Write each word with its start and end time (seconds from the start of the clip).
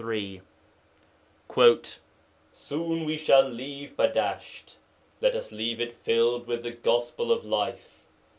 ]'ALI 0.03 0.41
'Soon 2.51 3.05
we 3.05 3.15
shall 3.17 3.47
leave 3.47 3.95
Badasht: 3.95 4.77
let 5.21 5.35
us 5.35 5.51
leave 5.51 5.79
it 5.79 5.93
filled 5.93 6.47
with 6.47 6.63
the 6.63 6.71
Gospel 6.71 7.31
of 7.31 7.45
life! 7.45 8.03